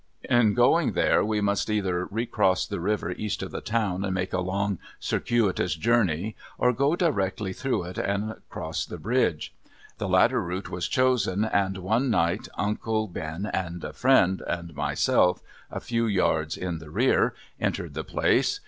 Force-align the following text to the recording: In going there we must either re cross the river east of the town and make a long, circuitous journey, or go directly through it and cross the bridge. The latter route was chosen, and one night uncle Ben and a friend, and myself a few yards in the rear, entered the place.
In 0.23 0.55
going 0.55 0.93
there 0.93 1.23
we 1.23 1.41
must 1.41 1.69
either 1.69 2.07
re 2.09 2.25
cross 2.25 2.65
the 2.65 2.79
river 2.79 3.11
east 3.11 3.43
of 3.43 3.51
the 3.51 3.61
town 3.61 4.03
and 4.03 4.15
make 4.15 4.33
a 4.33 4.39
long, 4.41 4.79
circuitous 4.99 5.75
journey, 5.75 6.35
or 6.57 6.73
go 6.73 6.95
directly 6.95 7.53
through 7.53 7.83
it 7.83 7.99
and 7.99 8.33
cross 8.49 8.83
the 8.83 8.97
bridge. 8.97 9.53
The 9.99 10.09
latter 10.09 10.41
route 10.41 10.71
was 10.71 10.87
chosen, 10.87 11.45
and 11.45 11.77
one 11.77 12.09
night 12.09 12.47
uncle 12.57 13.07
Ben 13.07 13.45
and 13.53 13.83
a 13.83 13.93
friend, 13.93 14.41
and 14.47 14.73
myself 14.75 15.43
a 15.69 15.79
few 15.79 16.07
yards 16.07 16.57
in 16.57 16.79
the 16.79 16.89
rear, 16.89 17.35
entered 17.59 17.93
the 17.93 18.03
place. 18.03 18.59